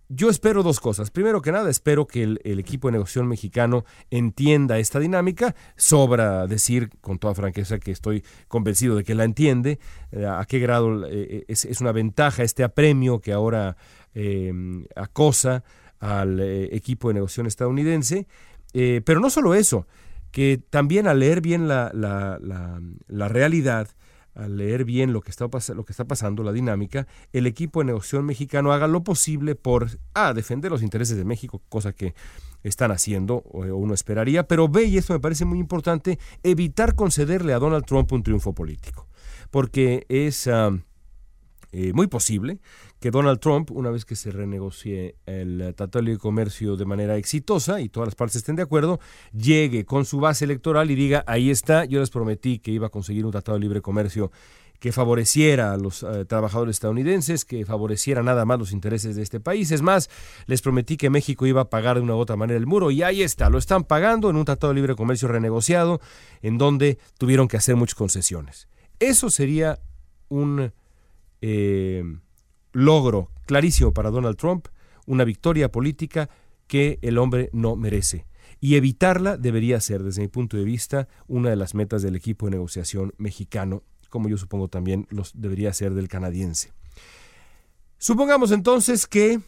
Yo 0.09 0.31
espero 0.31 0.63
dos 0.63 0.79
cosas. 0.79 1.11
Primero 1.11 1.43
que 1.43 1.53
nada, 1.53 1.71
espero 1.71 2.07
que 2.07 2.23
el, 2.23 2.59
equipo 2.59 2.89
de 2.89 2.93
negociación 2.93 3.27
mexicano 3.27 3.85
entienda 4.11 4.79
esta 4.79 5.01
dinámica. 5.01 5.55
Sobra 5.77 6.47
decir 6.47 6.91
con 7.01 7.19
toda 7.19 7.35
franqueza 7.35 7.79
que 7.79 7.91
estoy 7.91 8.23
convencido 8.49 8.97
de 8.97 9.05
que 9.05 9.15
la 9.15 9.25
entiende, 9.25 9.81
eh, 10.13 10.27
a 10.27 10.45
qué 10.47 10.59
grado 10.59 11.07
eh, 11.07 11.45
es, 11.49 11.81
una 11.81 11.93
ventaja 11.93 12.43
este 12.43 12.63
apremio 12.63 13.21
que 13.21 13.33
ahora 13.33 13.77
eh, 14.15 14.53
acosa 14.95 15.65
al 16.01 16.41
eh, 16.41 16.75
equipo 16.75 17.09
de 17.09 17.15
negociación 17.15 17.47
estadounidense. 17.47 18.27
Eh, 18.73 19.03
pero 19.05 19.21
no 19.21 19.31
solo 19.31 19.55
eso, 19.55 19.87
que 20.31 20.61
también 20.71 21.07
al 21.07 21.21
leer 21.21 21.41
bien 21.41 21.69
la, 21.69 21.91
la, 21.93 23.29
realidad, 23.29 23.89
al 24.35 24.57
leer 24.57 24.85
bien 24.85 25.13
lo 25.13 25.21
que, 25.21 25.31
está, 25.31 25.49
lo 25.75 25.85
que 25.85 25.93
está 25.93 26.05
pasando, 26.05 26.43
la 26.43 26.53
dinámica, 26.53 27.07
el 27.33 27.47
equipo 27.47 27.81
de 27.81 27.87
negociación 27.87 28.27
mexicano 28.27 28.73
haga 28.73 28.87
lo 28.87 29.03
posible 29.03 29.55
por 29.57 29.89
A, 30.15 30.33
defender 30.33 30.71
los 30.71 30.83
intereses 30.83 31.17
de 31.17 31.25
México, 31.25 31.63
cosa 31.69 31.93
que 31.93 32.15
están 32.63 32.93
haciendo, 32.93 33.37
o 33.51 33.65
uno 33.75 33.95
esperaría, 33.95 34.47
pero 34.47 34.69
B, 34.69 34.85
y 34.85 34.99
esto 34.99 35.15
me 35.15 35.21
parece 35.21 35.45
muy 35.45 35.59
importante, 35.59 36.19
evitar 36.43 36.95
concederle 36.95 37.53
a 37.53 37.59
Donald 37.59 37.85
Trump 37.85 38.13
un 38.13 38.23
triunfo 38.23 38.55
político, 38.55 39.09
porque 39.51 40.07
es 40.09 40.47
ah, 40.47 40.71
eh, 41.73 41.93
muy 41.93 42.07
posible 42.07 42.61
que 43.01 43.11
Donald 43.11 43.41
Trump, 43.41 43.71
una 43.71 43.91
vez 43.91 44.05
que 44.05 44.15
se 44.15 44.31
renegocie 44.31 45.17
el 45.25 45.75
Tratado 45.75 46.01
de 46.01 46.11
Libre 46.11 46.21
Comercio 46.21 46.77
de 46.77 46.85
manera 46.85 47.17
exitosa 47.17 47.81
y 47.81 47.89
todas 47.89 48.09
las 48.09 48.15
partes 48.15 48.37
estén 48.37 48.57
de 48.57 48.63
acuerdo, 48.63 49.01
llegue 49.33 49.87
con 49.87 50.05
su 50.05 50.21
base 50.21 50.45
electoral 50.45 50.91
y 50.91 50.95
diga, 50.95 51.25
ahí 51.27 51.51
está, 51.51 51.87
yo 51.87 51.99
les 51.99 52.11
prometí 52.11 52.59
que 52.59 52.71
iba 52.71 52.89
a 52.89 52.91
conseguir 52.91 53.25
un 53.25 53.33
Tratado 53.33 53.57
de 53.57 53.63
Libre 53.63 53.81
Comercio 53.81 54.31
que 54.81 54.93
favoreciera 54.93 55.73
a 55.73 55.77
los 55.77 56.03
eh, 56.03 56.25
trabajadores 56.25 56.77
estadounidenses, 56.77 57.45
que 57.45 57.65
favoreciera 57.67 58.23
nada 58.23 58.45
más 58.47 58.59
los 58.59 58.73
intereses 58.73 59.15
de 59.15 59.23
este 59.23 59.39
país. 59.39 59.71
Es 59.73 59.83
más, 59.83 60.09
les 60.47 60.63
prometí 60.63 60.97
que 60.97 61.11
México 61.11 61.47
iba 61.47 61.63
a 61.63 61.71
pagar 61.71 61.97
de 61.97 62.03
una 62.03 62.15
u 62.15 62.19
otra 62.19 62.37
manera 62.37 62.59
el 62.59 62.67
muro 62.67 62.91
y 62.91 63.03
ahí 63.03 63.23
está, 63.23 63.51
lo 63.51 63.59
están 63.59 63.85
pagando 63.85 64.31
en 64.31 64.37
un 64.37 64.45
Tratado 64.45 64.73
de 64.73 64.77
Libre 64.77 64.95
Comercio 64.95 65.29
renegociado 65.29 66.01
en 66.43 66.59
donde 66.59 66.99
tuvieron 67.19 67.49
que 67.49 67.57
hacer 67.59 67.77
muchas 67.77 67.95
concesiones. 67.95 68.69
Eso 68.99 69.31
sería 69.31 69.79
un... 70.29 70.73
Eh, 71.43 72.03
logro 72.73 73.31
clarísimo 73.47 73.93
para 73.93 74.11
Donald 74.11 74.37
Trump, 74.37 74.69
una 75.07 75.25
victoria 75.25 75.71
política 75.71 76.31
que 76.67 76.99
el 77.03 77.19
hombre 77.19 77.51
no 77.53 77.77
merece. 77.77 78.27
Y 78.61 78.77
evitarla 78.77 79.37
debería 79.37 79.81
ser, 79.81 80.03
desde 80.03 80.23
mi 80.23 80.29
punto 80.29 80.57
de 80.57 80.65
vista, 80.65 81.09
una 81.27 81.51
de 81.51 81.57
las 81.57 81.75
metas 81.75 82.03
del 82.03 82.15
equipo 82.15 82.47
de 82.47 82.53
negociación 82.53 83.13
mexicano, 83.17 83.83
como 84.11 84.29
yo 84.29 84.37
supongo 84.37 84.69
también 84.69 85.07
los 85.11 85.33
debería 85.35 85.73
ser 85.73 85.95
del 85.95 86.09
canadiense. 86.09 86.73
Supongamos 87.99 88.53
entonces 88.53 89.07
que 89.07 89.41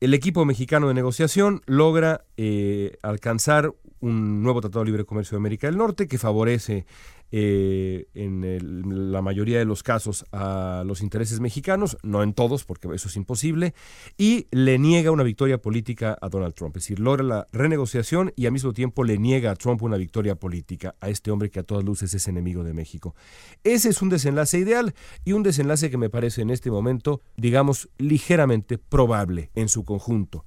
el 0.00 0.14
equipo 0.14 0.44
mexicano 0.44 0.88
de 0.88 0.94
negociación 0.94 1.62
logra 1.66 2.24
eh, 2.36 2.96
alcanzar 3.02 3.74
un 4.00 4.42
nuevo 4.42 4.60
Tratado 4.60 4.84
de 4.84 4.90
Libre 4.90 5.04
Comercio 5.04 5.36
de 5.36 5.40
América 5.40 5.66
del 5.66 5.76
Norte 5.76 6.06
que 6.06 6.18
favorece 6.18 6.86
eh, 7.30 8.06
en 8.14 9.12
la 9.12 9.22
mayoría 9.22 9.58
de 9.58 9.64
los 9.64 9.82
casos 9.82 10.24
a 10.32 10.82
los 10.86 11.02
intereses 11.02 11.40
mexicanos, 11.40 11.98
no 12.02 12.22
en 12.22 12.32
todos, 12.32 12.64
porque 12.64 12.88
eso 12.94 13.08
es 13.08 13.16
imposible, 13.16 13.74
y 14.16 14.46
le 14.50 14.78
niega 14.78 15.10
una 15.10 15.22
victoria 15.22 15.58
política 15.58 16.16
a 16.20 16.28
Donald 16.28 16.54
Trump. 16.54 16.76
Es 16.76 16.84
decir, 16.84 17.00
logra 17.00 17.22
la 17.22 17.46
renegociación 17.52 18.32
y 18.36 18.46
al 18.46 18.52
mismo 18.52 18.72
tiempo 18.72 19.04
le 19.04 19.18
niega 19.18 19.50
a 19.50 19.56
Trump 19.56 19.82
una 19.82 19.96
victoria 19.96 20.36
política, 20.36 20.94
a 21.00 21.08
este 21.10 21.30
hombre 21.30 21.50
que 21.50 21.60
a 21.60 21.64
todas 21.64 21.84
luces 21.84 22.14
es 22.14 22.28
enemigo 22.28 22.64
de 22.64 22.72
México. 22.72 23.14
Ese 23.64 23.90
es 23.90 24.02
un 24.02 24.08
desenlace 24.08 24.58
ideal 24.58 24.94
y 25.24 25.32
un 25.32 25.42
desenlace 25.42 25.90
que 25.90 25.98
me 25.98 26.10
parece 26.10 26.42
en 26.42 26.50
este 26.50 26.70
momento, 26.70 27.20
digamos, 27.36 27.88
ligeramente 27.98 28.78
probable 28.78 29.50
en 29.54 29.68
su 29.68 29.84
conjunto. 29.84 30.44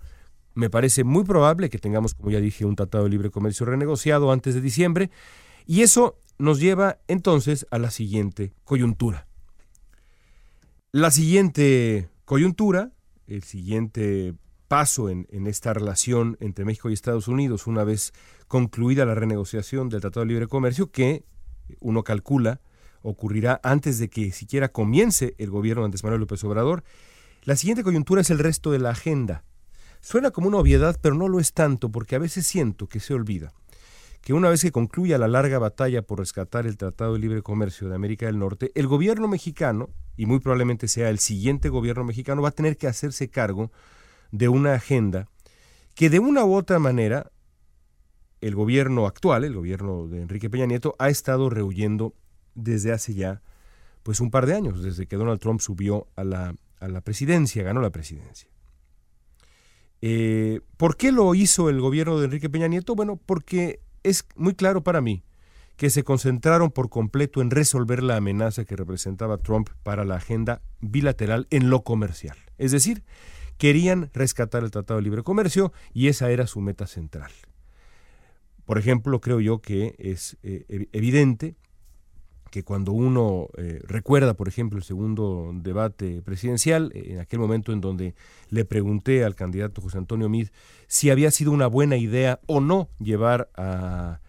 Me 0.53 0.69
parece 0.69 1.03
muy 1.03 1.23
probable 1.23 1.69
que 1.69 1.77
tengamos, 1.77 2.13
como 2.13 2.31
ya 2.31 2.39
dije, 2.39 2.65
un 2.65 2.75
tratado 2.75 3.05
de 3.05 3.09
libre 3.09 3.29
comercio 3.29 3.65
renegociado 3.65 4.31
antes 4.31 4.53
de 4.53 4.61
diciembre, 4.61 5.11
y 5.65 5.81
eso 5.81 6.17
nos 6.41 6.59
lleva 6.59 6.97
entonces 7.07 7.67
a 7.69 7.77
la 7.77 7.91
siguiente 7.91 8.53
coyuntura. 8.63 9.27
La 10.91 11.11
siguiente 11.11 12.09
coyuntura, 12.25 12.91
el 13.27 13.43
siguiente 13.43 14.33
paso 14.67 15.09
en, 15.09 15.27
esta 15.47 15.73
relación 15.73 16.37
entre 16.39 16.65
México 16.65 16.89
y 16.89 16.93
Estados 16.93 17.27
Unidos, 17.27 17.67
una 17.67 17.83
vez 17.83 18.13
concluida 18.47 19.05
la 19.05 19.15
renegociación 19.15 19.89
del 19.89 20.01
Tratado 20.01 20.21
de 20.21 20.29
Libre 20.29 20.47
Comercio, 20.47 20.91
que 20.91 21.23
uno 21.79 22.03
calcula 22.03 22.59
ocurrirá 23.03 23.59
antes 23.63 23.99
de 23.99 24.09
que 24.09 24.31
siquiera 24.31 24.71
comience 24.71 25.35
el 25.37 25.49
gobierno 25.49 25.83
de 25.83 25.85
Andrés 25.85 26.03
Manuel 26.03 26.21
López 26.21 26.43
Obrador, 26.43 26.83
la 27.43 27.55
siguiente 27.55 27.83
coyuntura 27.83 28.21
es 28.21 28.29
el 28.29 28.39
resto 28.39 28.71
de 28.71 28.79
la 28.79 28.89
agenda. 28.89 29.43
Suena 30.01 30.31
como 30.31 30.47
una 30.47 30.57
obviedad, 30.57 30.97
pero 31.01 31.15
no 31.15 31.27
lo 31.27 31.39
es 31.39 31.53
tanto, 31.53 31.89
porque 31.89 32.15
a 32.15 32.19
veces 32.19 32.47
siento 32.47 32.87
que 32.87 32.99
se 32.99 33.13
olvida 33.13 33.53
que 34.21 34.33
una 34.33 34.49
vez 34.49 34.61
que 34.61 34.71
concluya 34.71 35.17
la 35.17 35.27
larga 35.27 35.57
batalla 35.59 36.03
por 36.03 36.19
rescatar 36.19 36.67
el 36.67 36.77
Tratado 36.77 37.13
de 37.13 37.19
Libre 37.19 37.41
Comercio 37.41 37.89
de 37.89 37.95
América 37.95 38.27
del 38.27 38.39
Norte, 38.39 38.71
el 38.75 38.87
gobierno 38.87 39.27
mexicano, 39.27 39.89
y 40.15 40.27
muy 40.27 40.39
probablemente 40.39 40.87
sea 40.87 41.09
el 41.09 41.19
siguiente 41.19 41.69
gobierno 41.69 42.03
mexicano, 42.03 42.41
va 42.41 42.49
a 42.49 42.53
tener 42.53 42.77
que 42.77 42.87
hacerse 42.87 43.29
cargo 43.29 43.71
de 44.31 44.47
una 44.47 44.73
agenda 44.73 45.27
que 45.95 46.09
de 46.09 46.19
una 46.19 46.45
u 46.45 46.53
otra 46.53 46.79
manera 46.79 47.31
el 48.41 48.55
gobierno 48.55 49.05
actual, 49.05 49.43
el 49.43 49.53
gobierno 49.53 50.07
de 50.07 50.21
Enrique 50.21 50.49
Peña 50.49 50.65
Nieto, 50.65 50.95
ha 50.99 51.09
estado 51.09 51.49
rehuyendo 51.49 52.13
desde 52.55 52.91
hace 52.91 53.13
ya 53.13 53.41
pues 54.03 54.19
un 54.19 54.31
par 54.31 54.45
de 54.45 54.55
años, 54.55 54.81
desde 54.81 55.05
que 55.05 55.15
Donald 55.15 55.39
Trump 55.39 55.61
subió 55.61 56.07
a 56.15 56.23
la, 56.23 56.55
a 56.79 56.87
la 56.87 57.01
presidencia, 57.01 57.63
ganó 57.63 57.81
la 57.81 57.91
presidencia. 57.91 58.49
Eh, 60.01 60.61
¿Por 60.77 60.97
qué 60.97 61.11
lo 61.11 61.35
hizo 61.35 61.69
el 61.69 61.79
gobierno 61.79 62.17
de 62.17 62.25
Enrique 62.25 62.49
Peña 62.49 62.67
Nieto? 62.67 62.95
Bueno, 62.95 63.17
porque 63.17 63.79
es 64.03 64.25
muy 64.35 64.55
claro 64.55 64.83
para 64.83 65.01
mí 65.01 65.23
que 65.77 65.89
se 65.89 66.03
concentraron 66.03 66.69
por 66.69 66.89
completo 66.89 67.41
en 67.41 67.49
resolver 67.49 68.03
la 68.03 68.17
amenaza 68.17 68.65
que 68.65 68.75
representaba 68.75 69.37
Trump 69.37 69.69
para 69.81 70.05
la 70.05 70.15
agenda 70.15 70.61
bilateral 70.79 71.47
en 71.49 71.71
lo 71.71 71.83
comercial. 71.83 72.37
Es 72.59 72.71
decir, 72.71 73.03
querían 73.57 74.11
rescatar 74.13 74.63
el 74.63 74.69
Tratado 74.69 74.99
de 74.99 75.03
Libre 75.03 75.23
Comercio 75.23 75.73
y 75.91 76.07
esa 76.07 76.29
era 76.29 76.45
su 76.45 76.61
meta 76.61 76.85
central. 76.85 77.31
Por 78.65 78.77
ejemplo, 78.77 79.21
creo 79.21 79.39
yo 79.39 79.59
que 79.59 79.95
es 79.97 80.37
eh, 80.43 80.87
evidente 80.91 81.55
que 82.51 82.63
cuando 82.63 82.91
uno 82.91 83.47
eh, 83.57 83.81
recuerda, 83.87 84.35
por 84.35 84.47
ejemplo, 84.47 84.77
el 84.77 84.83
segundo 84.83 85.51
debate 85.55 86.21
presidencial, 86.21 86.91
en 86.93 87.19
aquel 87.19 87.39
momento 87.39 87.71
en 87.71 87.81
donde 87.81 88.13
le 88.49 88.65
pregunté 88.65 89.23
al 89.23 89.35
candidato 89.35 89.81
José 89.81 89.97
Antonio 89.97 90.29
Mid 90.29 90.49
si 90.87 91.09
había 91.09 91.31
sido 91.31 91.51
una 91.51 91.67
buena 91.67 91.97
idea 91.97 92.39
o 92.45 92.59
no 92.59 92.89
llevar 92.99 93.49
a 93.55 94.19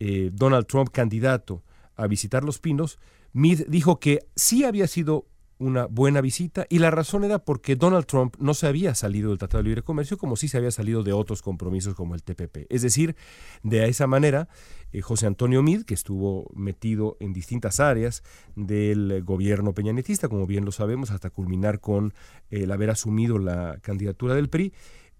eh, 0.00 0.30
Donald 0.32 0.66
Trump 0.66 0.88
candidato 0.90 1.62
a 1.94 2.06
visitar 2.06 2.42
Los 2.42 2.58
Pinos, 2.58 2.98
Mid 3.32 3.66
dijo 3.68 4.00
que 4.00 4.26
sí 4.34 4.64
había 4.64 4.86
sido 4.86 5.26
una 5.58 5.86
buena 5.86 6.20
visita 6.20 6.66
y 6.68 6.78
la 6.78 6.90
razón 6.90 7.24
era 7.24 7.38
porque 7.38 7.76
Donald 7.76 8.06
Trump 8.06 8.36
no 8.38 8.52
se 8.54 8.66
había 8.66 8.94
salido 8.94 9.30
del 9.30 9.38
Tratado 9.38 9.62
de 9.62 9.68
Libre 9.68 9.82
Comercio 9.82 10.18
como 10.18 10.36
sí 10.36 10.48
se 10.48 10.58
había 10.58 10.70
salido 10.70 11.02
de 11.02 11.12
otros 11.12 11.42
compromisos 11.42 11.94
como 11.94 12.14
el 12.14 12.22
TPP. 12.22 12.66
Es 12.68 12.82
decir, 12.82 13.16
de 13.62 13.88
esa 13.88 14.06
manera, 14.06 14.48
eh, 14.92 15.00
José 15.00 15.26
Antonio 15.26 15.62
Mid, 15.62 15.84
que 15.84 15.94
estuvo 15.94 16.50
metido 16.54 17.16
en 17.20 17.32
distintas 17.32 17.80
áreas 17.80 18.22
del 18.54 19.22
gobierno 19.24 19.72
peñanetista, 19.72 20.28
como 20.28 20.46
bien 20.46 20.64
lo 20.64 20.72
sabemos, 20.72 21.10
hasta 21.10 21.30
culminar 21.30 21.80
con 21.80 22.12
el 22.50 22.70
haber 22.70 22.90
asumido 22.90 23.38
la 23.38 23.78
candidatura 23.80 24.34
del 24.34 24.50
PRI, 24.50 24.72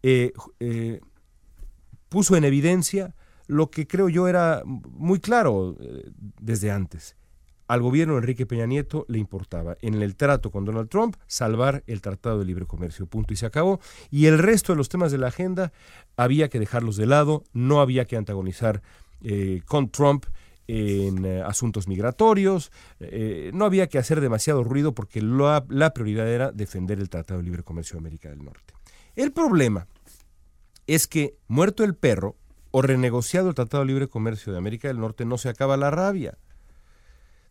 eh, 0.02 0.32
eh, 0.60 1.00
puso 2.08 2.36
en 2.36 2.44
evidencia 2.44 3.14
lo 3.46 3.70
que 3.70 3.86
creo 3.86 4.08
yo 4.08 4.28
era 4.28 4.62
muy 4.64 5.20
claro 5.20 5.76
desde 6.40 6.70
antes 6.70 7.16
al 7.68 7.80
gobierno 7.80 8.14
de 8.14 8.20
Enrique 8.20 8.46
Peña 8.46 8.66
Nieto 8.66 9.04
le 9.08 9.18
importaba 9.18 9.76
en 9.80 10.00
el 10.02 10.16
trato 10.16 10.50
con 10.50 10.64
Donald 10.64 10.88
Trump 10.88 11.16
salvar 11.26 11.82
el 11.86 12.00
Tratado 12.00 12.38
de 12.38 12.44
Libre 12.44 12.66
Comercio, 12.66 13.06
punto 13.06 13.34
y 13.34 13.36
se 13.36 13.46
acabó. 13.46 13.80
Y 14.10 14.26
el 14.26 14.38
resto 14.38 14.72
de 14.72 14.76
los 14.76 14.88
temas 14.88 15.12
de 15.12 15.18
la 15.18 15.28
agenda 15.28 15.72
había 16.16 16.48
que 16.48 16.58
dejarlos 16.58 16.96
de 16.96 17.06
lado, 17.06 17.44
no 17.52 17.80
había 17.80 18.04
que 18.04 18.16
antagonizar 18.16 18.82
eh, 19.22 19.62
con 19.66 19.90
Trump 19.90 20.26
en 20.68 21.24
eh, 21.24 21.42
asuntos 21.42 21.86
migratorios, 21.88 22.72
eh, 23.00 23.50
no 23.54 23.64
había 23.64 23.88
que 23.88 23.98
hacer 23.98 24.20
demasiado 24.20 24.64
ruido 24.64 24.94
porque 24.94 25.22
la 25.22 25.94
prioridad 25.94 26.28
era 26.28 26.52
defender 26.52 26.98
el 26.98 27.08
Tratado 27.08 27.38
de 27.38 27.44
Libre 27.44 27.62
Comercio 27.62 27.94
de 27.94 28.00
América 28.00 28.30
del 28.30 28.44
Norte. 28.44 28.74
El 29.14 29.32
problema 29.32 29.86
es 30.86 31.06
que, 31.06 31.36
muerto 31.48 31.84
el 31.84 31.94
perro 31.94 32.36
o 32.70 32.82
renegociado 32.82 33.48
el 33.48 33.54
Tratado 33.54 33.82
de 33.84 33.88
Libre 33.88 34.08
Comercio 34.08 34.52
de 34.52 34.58
América 34.58 34.88
del 34.88 35.00
Norte, 35.00 35.24
no 35.24 35.38
se 35.38 35.48
acaba 35.48 35.76
la 35.76 35.90
rabia. 35.90 36.36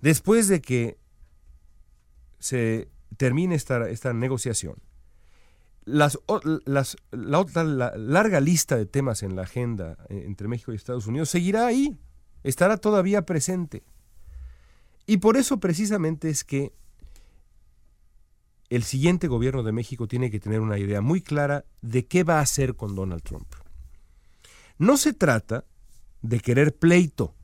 Después 0.02 0.48
de 0.48 0.62
que 0.62 0.98
se 2.40 2.90
termine 3.18 3.56
esta, 3.56 3.90
esta 3.90 4.14
negociación, 4.14 4.75
la, 5.86 6.12
otra, 6.28 7.64
la 7.64 7.96
larga 7.96 8.40
lista 8.40 8.75
de 8.75 8.86
temas 8.86 9.24
en 9.24 9.36
la 9.36 9.44
agenda 9.44 9.98
eh, 10.10 10.24
entre 10.25 10.48
México 10.48 10.74
y 10.74 10.75
Estados 10.75 11.08
Unidos 11.08 11.30
seguirá 11.30 11.68
ahí, 11.68 11.98
estará 12.44 12.78
todavía 12.78 13.25
presente. 13.25 13.84
Y 15.06 15.18
por 15.18 15.38
eso 15.38 15.60
precisamente 15.60 16.30
es 16.30 16.44
que 16.44 16.74
el 18.70 18.84
siguiente 18.84 19.28
gobierno 19.28 19.64
de 19.64 19.72
México 19.72 20.08
tiene 20.08 20.32
que 20.32 20.40
tener 20.40 20.60
una 20.60 20.80
idea 20.80 21.02
muy 21.02 21.22
clara 21.22 21.66
de 21.82 22.06
qué 22.08 22.24
va 22.24 22.40
a 22.40 22.42
hacer 22.42 22.75
con 22.75 22.96
Donald 22.96 23.22
Trump. 23.22 23.48
No 24.78 24.98
se 24.98 25.14
trata 25.14 25.66
de 26.22 26.40
querer 26.40 26.75
pleito, 26.75 27.36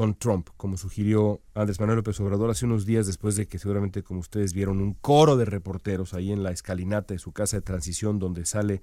con 0.00 0.14
Trump, 0.14 0.48
como 0.56 0.78
sugirió 0.78 1.42
Andrés 1.52 1.78
Manuel 1.78 1.98
López 1.98 2.18
Obrador 2.20 2.48
hace 2.48 2.64
unos 2.64 2.86
días 2.86 3.06
después 3.06 3.36
de 3.36 3.44
que 3.44 3.58
seguramente 3.58 4.02
como 4.02 4.20
ustedes 4.20 4.54
vieron 4.54 4.80
un 4.80 4.94
coro 4.94 5.36
de 5.36 5.44
reporteros 5.44 6.14
ahí 6.14 6.32
en 6.32 6.42
la 6.42 6.52
escalinata 6.52 7.12
de 7.12 7.18
su 7.18 7.32
casa 7.32 7.58
de 7.58 7.60
transición 7.60 8.18
donde 8.18 8.46
sale 8.46 8.80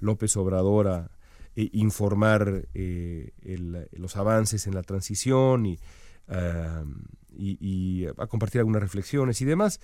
López 0.00 0.36
Obrador 0.36 0.88
a 0.88 1.10
eh, 1.54 1.68
informar 1.72 2.66
eh, 2.74 3.30
los 3.92 4.16
avances 4.16 4.66
en 4.66 4.74
la 4.74 4.82
transición 4.82 5.66
y, 5.66 5.78
y, 7.38 8.06
a 8.18 8.26
compartir 8.26 8.58
algunas 8.58 8.82
reflexiones 8.82 9.40
y 9.42 9.44
demás. 9.44 9.78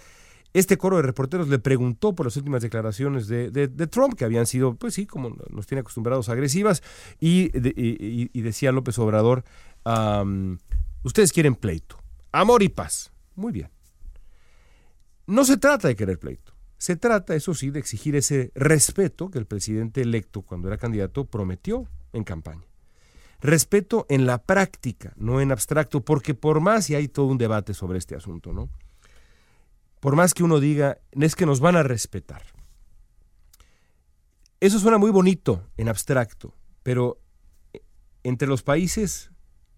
Este 0.53 0.77
coro 0.79 0.97
de 0.97 1.03
reporteros 1.03 1.49
le 1.49 1.61
preguntó 1.61 2.15
por 2.15 2.27
las 2.27 2.37
últimas 2.37 2.61
declaraciones 2.61 3.29
de, 3.29 3.69
Trump, 3.87 4.15
que 4.15 4.25
habían 4.25 4.47
sido, 4.47 4.75
pues 4.75 4.95
sí, 4.95 5.07
como 5.07 5.37
nos 5.49 5.67
tiene 5.69 5.81
acostumbrados, 5.81 6.29
agresivas, 6.29 6.83
y, 7.21 7.51
y 7.55 8.41
decía 8.43 8.71
López 8.73 8.99
Obrador, 8.99 9.45
ustedes 11.03 11.33
quieren 11.33 11.55
pleito, 11.55 11.99
amor 12.33 12.63
y 12.63 12.69
paz. 12.69 13.13
Muy 13.35 13.53
bien. 13.53 13.71
No 15.27 15.45
se 15.45 15.57
trata 15.57 15.89
de 15.89 15.97
querer 15.97 16.19
pleito. 16.19 16.53
Se 16.79 16.97
trata, 16.97 17.35
eso 17.35 17.55
sí, 17.55 17.71
de 17.71 17.79
exigir 17.79 18.17
ese 18.17 18.51
respeto 18.55 19.31
que 19.31 19.39
el 19.39 19.47
presidente 19.47 20.03
electo, 20.03 20.43
cuando 20.43 20.69
era 20.69 20.79
candidato, 20.79 21.27
prometió 21.27 21.87
en 22.13 22.25
campaña. 22.25 22.67
Respeto 23.41 24.07
en 24.09 24.27
la 24.27 24.39
práctica, 24.39 25.13
no 25.17 25.41
en 25.41 25.53
abstracto, 25.53 26.05
porque 26.05 26.35
por 26.35 26.61
más, 26.61 26.91
y 26.91 26.95
hay 26.95 27.09
todo 27.09 27.27
un 27.27 27.39
debate 27.39 27.75
sobre 27.75 27.99
este 27.99 28.15
asunto, 28.15 28.53
¿no? 28.53 28.69
Por 30.01 30.17
más 30.17 30.35
que 30.35 30.43
uno 30.43 30.61
diga, 30.61 30.99
es 31.13 31.37
que 31.37 31.47
nos 31.47 31.61
van 31.61 31.77
a 31.77 31.83
respetar. 31.83 32.43
Eso 34.61 34.79
suena 34.79 34.99
muy 34.99 35.11
bonito 35.11 35.69
en 35.77 35.89
abstracto, 35.89 36.55
pero 36.85 37.21
entre 38.23 38.47
los 38.47 38.63
países 38.63 39.32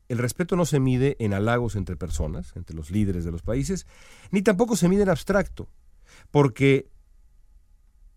el 0.09 0.19
respeto 0.19 0.57
no 0.57 0.67
se 0.67 0.81
mide 0.81 1.17
en 1.19 1.35
halagos 1.35 1.77
entre 1.77 1.97
personas, 1.97 2.53
entre 2.57 2.77
los 2.77 2.91
líderes 2.91 3.25
de 3.25 3.33
los 3.33 3.43
países, 3.43 3.87
ni 4.31 4.43
tampoco 4.43 4.77
se 4.77 4.89
mide 4.89 5.03
en 5.03 5.09
abstracto, 5.09 5.69
porque 6.31 6.89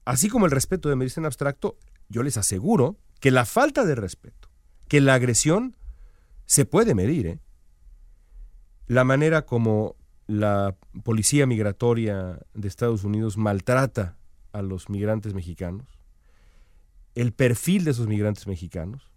así 0.05 0.29
como 0.29 0.45
el 0.45 0.51
respeto 0.51 0.89
de 0.89 0.95
medirse 0.95 1.19
en 1.19 1.25
abstracto, 1.25 1.77
yo 2.09 2.23
les 2.23 2.37
aseguro 2.37 2.97
que 3.19 3.31
la 3.31 3.45
falta 3.45 3.85
de 3.85 3.95
respeto, 3.95 4.49
que 4.87 5.01
la 5.01 5.15
agresión 5.15 5.75
se 6.45 6.65
puede 6.65 6.95
medir. 6.95 7.27
¿eh? 7.27 7.39
La 8.87 9.03
manera 9.03 9.45
como 9.45 9.95
la 10.27 10.75
policía 11.03 11.45
migratoria 11.45 12.39
de 12.53 12.67
Estados 12.67 13.03
Unidos 13.03 13.37
maltrata 13.37 14.17
a 14.51 14.61
los 14.61 14.89
migrantes 14.89 15.33
mexicanos, 15.33 15.87
el 17.15 17.33
perfil 17.33 17.83
de 17.83 17.91
esos 17.91 18.07
migrantes 18.07 18.47
mexicanos, 18.47 19.11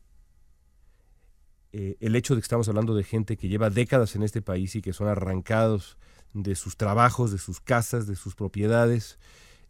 eh, 1.72 1.96
el 2.00 2.16
hecho 2.16 2.34
de 2.34 2.40
que 2.40 2.44
estamos 2.44 2.68
hablando 2.68 2.94
de 2.94 3.04
gente 3.04 3.36
que 3.36 3.48
lleva 3.48 3.70
décadas 3.70 4.16
en 4.16 4.22
este 4.22 4.42
país 4.42 4.74
y 4.74 4.82
que 4.82 4.92
son 4.92 5.08
arrancados 5.08 5.96
de 6.32 6.54
sus 6.56 6.76
trabajos, 6.76 7.30
de 7.30 7.38
sus 7.38 7.60
casas, 7.60 8.06
de 8.06 8.16
sus 8.16 8.34
propiedades, 8.34 9.18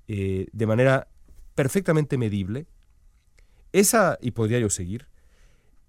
eh, 0.09 0.47
de 0.53 0.67
manera 0.67 1.09
perfectamente 1.55 2.17
medible. 2.17 2.67
Esa, 3.73 4.19
y 4.21 4.31
podría 4.31 4.59
yo 4.59 4.71
seguir, 4.71 5.09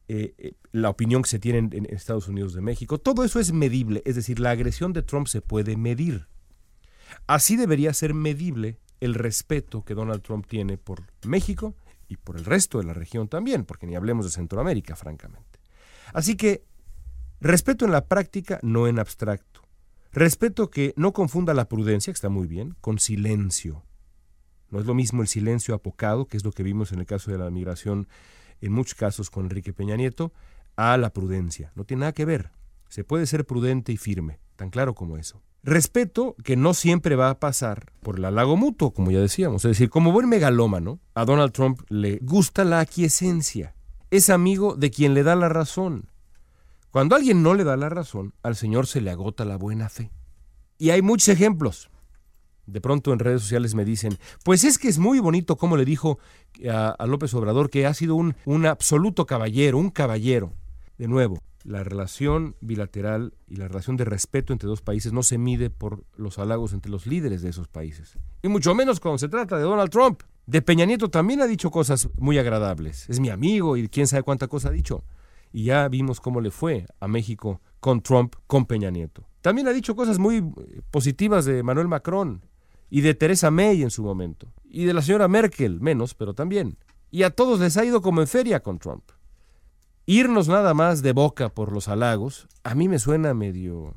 eh, 0.08 0.54
la 0.74 0.90
opinión 0.90 1.22
que 1.22 1.30
se 1.30 1.40
tiene 1.40 1.60
en, 1.60 1.86
Estados 1.90 2.28
Unidos 2.28 2.54
de 2.54 2.62
México, 2.62 2.98
todo 2.98 3.24
eso 3.24 3.40
es 3.40 3.54
medible, 3.54 4.02
es 4.06 4.16
decir, 4.16 4.40
la 4.40 4.52
agresión 4.52 4.92
de 4.92 5.04
Trump 5.04 5.28
se 5.28 5.42
puede 5.42 5.78
medir. 5.78 6.28
Así 7.28 7.56
debería 7.56 7.94
ser 7.94 8.14
medible 8.14 8.78
el 9.00 9.16
respeto 9.16 9.84
que 9.84 9.94
Donald 9.94 10.22
Trump 10.22 10.46
tiene 10.46 10.78
por 10.78 11.04
México 11.26 11.76
y 12.08 12.18
por 12.18 12.38
el 12.38 12.46
resto 12.46 12.78
de 12.80 12.86
la 12.86 12.94
región 12.94 13.30
también, 13.30 13.64
porque 13.64 13.88
ni 13.88 13.96
hablemos 13.96 14.26
de 14.26 14.32
Centroamérica, 14.32 14.96
francamente. 14.96 15.51
Así 16.14 16.36
que 16.36 16.64
respeto 17.40 17.86
en 17.86 17.92
la 17.92 18.06
práctica, 18.06 18.60
no 18.62 18.88
en 18.88 19.00
abstracto. 19.00 19.62
Respeto 20.12 20.70
que 20.70 20.94
no 20.98 21.14
confunda 21.14 21.54
la 21.54 21.70
prudencia, 21.70 22.12
que 22.12 22.16
está 22.16 22.30
muy 22.30 22.48
bien, 22.48 22.76
con 22.82 23.00
silencio. 23.00 23.84
No 24.70 24.80
es 24.80 24.86
lo 24.86 24.94
mismo 24.94 25.22
el 25.22 25.28
silencio 25.28 25.74
apocado, 25.74 26.26
que 26.26 26.38
es 26.38 26.44
lo 26.44 26.52
que 26.52 26.64
vimos 26.64 26.92
en 26.92 27.00
el 27.00 27.06
caso 27.06 27.32
de 27.32 27.38
la 27.38 27.50
migración, 27.50 28.08
en 28.62 28.72
muchos 28.72 28.96
casos 28.96 29.30
con 29.30 29.46
Enrique 29.46 29.74
Peña 29.74 29.96
Nieto, 29.96 30.34
a 30.76 30.98
la 30.98 31.12
prudencia. 31.12 31.72
No 31.76 31.84
tiene 31.84 32.02
nada 32.02 32.14
que 32.14 32.26
ver. 32.26 32.52
Se 32.90 33.04
puede 33.04 33.26
ser 33.26 33.46
prudente 33.46 33.92
y 33.92 33.98
firme, 33.98 34.40
tan 34.56 34.70
claro 34.70 34.96
como 34.96 35.18
eso. 35.18 35.42
Respeto 35.64 36.36
que 36.44 36.56
no 36.56 36.74
siempre 36.74 37.16
va 37.16 37.30
a 37.30 37.40
pasar 37.40 37.92
por 38.02 38.18
el 38.18 38.26
halago 38.26 38.58
mutuo, 38.58 38.92
como 38.92 39.12
ya 39.12 39.20
decíamos. 39.20 39.64
Es 39.64 39.72
decir, 39.72 39.90
como 39.90 40.12
buen 40.12 40.28
megalómano, 40.28 41.00
a 41.14 41.24
Donald 41.24 41.52
Trump 41.52 41.82
le 41.90 42.18
gusta 42.22 42.64
la 42.64 42.80
aquiescencia. 42.80 43.76
Es 44.12 44.30
amigo 44.30 44.76
de 44.76 44.92
quien 44.92 45.14
le 45.14 45.24
da 45.24 45.38
la 45.38 45.48
razón. 45.48 46.10
Cuando 46.92 47.16
alguien 47.16 47.42
no 47.42 47.54
le 47.54 47.64
da 47.64 47.78
la 47.78 47.88
razón, 47.88 48.34
al 48.44 48.58
Señor 48.58 48.86
se 48.86 49.00
le 49.00 49.10
agota 49.10 49.46
la 49.46 49.56
buena 49.56 49.88
fe. 49.88 50.12
Y 50.78 50.90
hay 50.90 51.02
muchos 51.02 51.30
ejemplos. 51.30 51.90
De 52.66 52.82
pronto 52.82 53.14
en 53.14 53.20
redes 53.20 53.42
sociales 53.42 53.74
me 53.74 53.86
dicen, 53.86 54.18
pues 54.44 54.66
es 54.66 54.78
que 54.78 54.90
es 54.90 55.00
muy 55.00 55.20
bonito 55.20 55.56
como 55.56 55.78
le 55.78 55.86
dijo 55.86 56.20
a, 56.70 57.06
López 57.08 57.34
Obrador 57.34 57.70
que 57.70 57.86
ha 57.86 57.94
sido 57.94 58.16
un, 58.16 58.36
un 58.44 58.66
absoluto 58.66 59.26
caballero, 59.26 59.78
un 59.78 59.90
caballero. 59.90 60.52
De 60.98 61.08
nuevo, 61.08 61.42
la 61.64 61.86
relación 61.86 62.58
bilateral 62.60 63.34
y 63.48 63.56
la 63.56 63.70
relación 63.70 63.96
de 63.96 64.04
respeto 64.04 64.52
entre 64.52 64.68
dos 64.68 64.82
países 64.82 65.14
no 65.14 65.24
se 65.24 65.38
mide 65.38 65.70
por 65.70 66.04
los 66.18 66.38
halagos 66.38 66.74
entre 66.74 66.92
los 66.92 67.08
líderes 67.08 67.42
de 67.42 67.50
esos 67.50 67.70
países. 67.70 68.18
Y 68.44 68.50
mucho 68.50 68.76
menos 68.76 69.00
cuando 69.00 69.20
se 69.20 69.30
trata 69.30 69.58
de 69.58 69.64
Donald 69.64 69.90
Trump. 69.90 70.24
De 70.46 70.62
Peña 70.62 70.86
Nieto 70.86 71.10
también 71.10 71.42
ha 71.42 71.48
dicho 71.48 71.72
cosas 71.72 72.10
muy 72.18 72.38
agradables. 72.38 73.10
Es 73.10 73.20
mi 73.20 73.30
amigo 73.30 73.78
y 73.78 73.88
quién 73.88 74.08
sabe 74.08 74.24
cuánta 74.24 74.48
cosa 74.48 74.70
ha 74.70 74.72
dicho 74.72 75.04
y 75.54 75.66
ya 75.66 75.88
vimos 75.88 76.20
cómo 76.20 76.42
le 76.42 76.52
fue 76.52 76.86
a 77.00 77.08
México 77.08 77.62
con 77.80 78.02
Trump, 78.02 78.36
con 78.48 78.66
Peña 78.66 78.90
Nieto. 78.90 79.28
También 79.42 79.68
ha 79.68 79.74
dicho 79.74 79.96
cosas 79.96 80.20
muy 80.20 80.38
eh, 80.38 80.82
positivas 80.92 81.46
de 81.46 81.64
Manuel 81.64 81.88
Macron 81.88 82.46
y 82.90 83.02
de 83.02 83.14
Teresa 83.14 83.52
May 83.52 83.82
en 83.82 83.90
su 83.90 84.04
momento, 84.04 84.52
y 84.66 84.84
de 84.84 84.94
la 84.94 85.02
señora 85.02 85.28
Merkel, 85.28 85.80
menos, 85.80 86.14
pero 86.14 86.34
también. 86.34 86.78
Y 87.10 87.24
a 87.24 87.30
todos 87.30 87.60
les 87.60 87.78
ha 87.78 87.86
ido 87.86 88.02
como 88.02 88.22
en 88.22 88.28
feria 88.28 88.62
con 88.62 88.80
Trump. 88.80 89.04
Irnos 90.06 90.50
nada 90.50 90.74
más 90.74 91.02
de 91.02 91.14
boca 91.14 91.50
por 91.50 91.72
los 91.72 91.88
halagos, 91.88 92.48
a 92.64 92.76
mí 92.76 92.90
me 92.90 93.00
suena 93.00 93.34
medio 93.34 93.96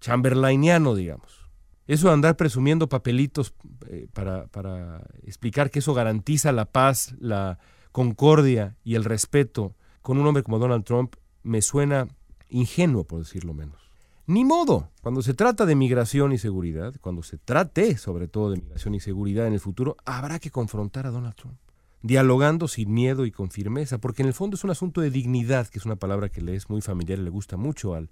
chamberlainiano, 0.00 0.94
digamos. 0.94 1.41
Eso 1.86 2.08
de 2.08 2.14
andar 2.14 2.36
presumiendo 2.36 2.88
papelitos 2.88 3.54
eh, 3.88 4.06
para, 4.12 4.46
para 4.46 5.04
explicar 5.24 5.70
que 5.70 5.80
eso 5.80 5.94
garantiza 5.94 6.52
la 6.52 6.66
paz, 6.66 7.14
la 7.18 7.58
concordia 7.90 8.76
y 8.84 8.94
el 8.94 9.04
respeto 9.04 9.74
con 10.00 10.18
un 10.18 10.26
hombre 10.26 10.42
como 10.42 10.58
Donald 10.58 10.84
Trump 10.84 11.16
me 11.42 11.62
suena 11.62 12.08
ingenuo, 12.48 13.04
por 13.04 13.20
decirlo 13.20 13.54
menos. 13.54 13.82
Ni 14.26 14.44
modo, 14.44 14.88
cuando 15.02 15.20
se 15.22 15.34
trata 15.34 15.66
de 15.66 15.74
migración 15.74 16.32
y 16.32 16.38
seguridad, 16.38 16.94
cuando 17.00 17.22
se 17.22 17.38
trate 17.38 17.96
sobre 17.96 18.28
todo 18.28 18.50
de 18.50 18.60
migración 18.60 18.94
y 18.94 19.00
seguridad 19.00 19.46
en 19.46 19.52
el 19.52 19.60
futuro, 19.60 19.96
habrá 20.04 20.38
que 20.38 20.50
confrontar 20.50 21.06
a 21.06 21.10
Donald 21.10 21.34
Trump, 21.34 21.58
dialogando 22.02 22.68
sin 22.68 22.92
miedo 22.92 23.26
y 23.26 23.32
con 23.32 23.50
firmeza, 23.50 23.98
porque 23.98 24.22
en 24.22 24.28
el 24.28 24.34
fondo 24.34 24.56
es 24.56 24.64
un 24.64 24.70
asunto 24.70 25.00
de 25.00 25.10
dignidad, 25.10 25.66
que 25.66 25.78
es 25.78 25.86
una 25.86 25.96
palabra 25.96 26.28
que 26.28 26.40
le 26.40 26.54
es 26.54 26.70
muy 26.70 26.80
familiar 26.80 27.18
y 27.18 27.22
le 27.22 27.30
gusta 27.30 27.56
mucho 27.56 27.94
al 27.94 28.10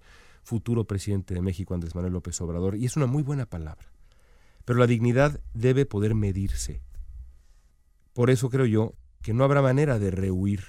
futuro 0.50 0.84
presidente 0.84 1.32
de 1.32 1.42
México, 1.42 1.74
Andrés 1.74 1.94
Manuel 1.94 2.12
López 2.12 2.40
Obrador, 2.40 2.74
y 2.74 2.84
es 2.84 2.96
una 2.96 3.06
muy 3.06 3.22
buena 3.22 3.46
palabra. 3.46 3.86
Pero 4.64 4.80
la 4.80 4.88
dignidad 4.88 5.40
debe 5.54 5.86
poder 5.86 6.16
medirse. 6.16 6.82
Por 8.14 8.30
eso 8.30 8.50
creo 8.50 8.66
yo 8.66 8.94
que 9.22 9.32
no 9.32 9.44
habrá 9.44 9.62
manera 9.62 10.00
de 10.00 10.10
rehuir 10.10 10.64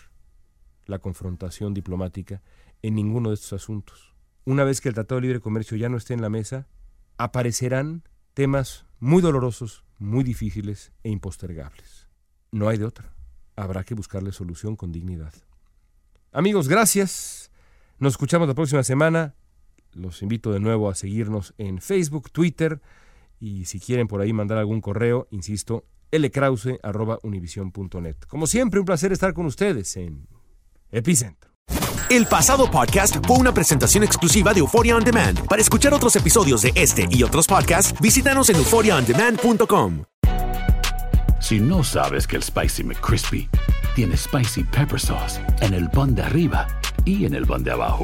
la 0.85 0.99
confrontación 0.99 1.73
diplomática 1.73 2.43
en 2.83 2.93
ninguno 2.93 3.29
de 3.29 3.35
estos 3.35 3.53
asuntos. 3.53 4.13
Una 4.45 4.63
vez 4.63 4.81
que 4.81 4.89
el 4.89 4.93
Tratado 4.93 5.19
de 5.19 5.25
Libre 5.25 5.39
Comercio 5.39 5.75
ya 5.77 5.89
no 5.89 5.97
esté 5.97 6.13
en 6.13 6.21
la 6.21 6.29
mesa, 6.29 6.67
aparecerán 7.17 8.03
temas 8.35 8.85
muy 8.99 9.23
dolorosos, 9.23 9.83
muy 9.97 10.23
difíciles 10.23 10.91
e 11.03 11.09
impostergables. 11.09 12.07
No 12.51 12.69
hay 12.69 12.77
de 12.77 12.85
otra. 12.85 13.15
Habrá 13.55 13.83
que 13.83 13.95
buscarle 13.95 14.31
solución 14.31 14.75
con 14.75 14.91
dignidad. 14.91 15.33
Amigos, 16.31 16.67
gracias. 16.67 17.49
Nos 17.97 18.13
escuchamos 18.13 18.47
la 18.47 18.53
próxima 18.53 18.83
semana. 18.83 19.33
Los 19.93 20.21
invito 20.21 20.51
de 20.51 20.59
nuevo 20.59 20.89
a 20.89 20.95
seguirnos 20.95 21.53
en 21.57 21.79
Facebook, 21.79 22.31
Twitter 22.31 22.81
y 23.39 23.65
si 23.65 23.79
quieren 23.79 24.07
por 24.07 24.21
ahí 24.21 24.33
mandar 24.33 24.57
algún 24.57 24.81
correo, 24.81 25.27
insisto, 25.31 25.85
lkrause.univision.net. 26.11 28.15
Como 28.27 28.47
siempre, 28.47 28.79
un 28.79 28.85
placer 28.85 29.11
estar 29.11 29.33
con 29.33 29.45
ustedes 29.45 29.95
en 29.97 30.27
Epicentro. 30.91 31.51
El 32.09 32.25
pasado 32.25 32.69
podcast 32.69 33.25
fue 33.25 33.37
una 33.37 33.53
presentación 33.53 34.03
exclusiva 34.03 34.53
de 34.53 34.59
Euphoria 34.59 34.97
On 34.97 35.03
Demand. 35.03 35.47
Para 35.47 35.61
escuchar 35.61 35.93
otros 35.93 36.15
episodios 36.17 36.61
de 36.61 36.73
este 36.75 37.07
y 37.09 37.23
otros 37.23 37.47
podcasts, 37.47 37.97
visítanos 38.01 38.49
en 38.49 38.57
euphoriaondemand.com. 38.57 40.03
Si 41.39 41.59
no 41.59 41.83
sabes 41.83 42.27
que 42.27 42.35
el 42.35 42.43
Spicy 42.43 42.83
McCrispy 42.83 43.49
tiene 43.95 44.17
Spicy 44.17 44.63
Pepper 44.65 44.99
Sauce 44.99 45.41
en 45.61 45.73
el 45.73 45.89
pan 45.89 46.13
de 46.13 46.21
arriba 46.21 46.67
y 47.05 47.25
en 47.25 47.33
el 47.33 47.47
pan 47.47 47.63
de 47.63 47.71
abajo, 47.71 48.03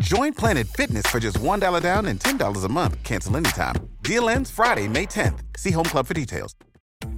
Join 0.00 0.32
Planet 0.34 0.66
Fitness 0.66 1.06
for 1.06 1.18
just 1.18 1.38
$1 1.38 1.80
down 1.80 2.06
and 2.06 2.20
$10 2.20 2.64
a 2.64 2.68
month. 2.68 3.02
Cancel 3.02 3.36
anytime. 3.36 3.74
Deal 4.02 4.28
ends 4.28 4.50
Friday, 4.50 4.88
May 4.88 5.06
10th. 5.06 5.40
See 5.56 5.72
Home 5.72 5.88
Club 5.88 6.06
for 6.06 6.14
details. 6.14 6.54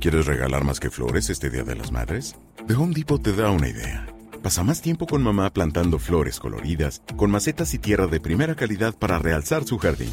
¿Quieres 0.01 0.27
regalar 0.27 0.64
más 0.64 0.79
que 0.81 0.91
flores 0.91 1.29
este 1.31 1.51
Día 1.51 1.64
de 1.64 1.75
las 1.75 1.91
Madres? 1.91 2.37
The 2.67 2.75
Home 2.75 2.95
Depot 2.95 3.21
te 3.23 3.33
da 3.33 3.51
una 3.51 3.69
idea. 3.69 4.07
Pasa 4.43 4.62
más 4.62 4.81
tiempo 4.81 5.07
con 5.07 5.23
mamá 5.23 5.53
plantando 5.53 5.99
flores 5.99 6.38
coloridas, 6.38 7.03
con 7.17 7.31
macetas 7.31 7.75
y 7.75 7.79
tierra 7.79 8.07
de 8.07 8.21
primera 8.21 8.55
calidad 8.55 8.95
para 8.97 9.19
realzar 9.19 9.64
su 9.64 9.79
jardín. 9.79 10.12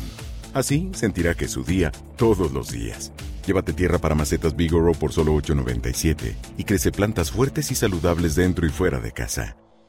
Así 0.53 0.89
sentirá 0.93 1.35
que 1.35 1.45
es 1.45 1.51
su 1.51 1.63
día 1.63 1.91
todos 2.17 2.51
los 2.51 2.71
días. 2.71 3.11
Llévate 3.45 3.73
tierra 3.73 3.99
para 3.99 4.15
macetas 4.15 4.55
Bigoro 4.55 4.93
por 4.93 5.13
solo 5.13 5.35
$8.97 5.35 6.35
y 6.57 6.63
crece 6.63 6.91
plantas 6.91 7.31
fuertes 7.31 7.69
y 7.69 7.75
saludables 7.75 8.33
dentro 8.33 8.65
y 8.65 8.69
fuera 8.69 8.99
de 8.99 9.11
casa. 9.11 9.55